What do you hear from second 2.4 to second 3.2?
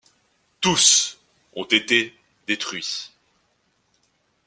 détruits.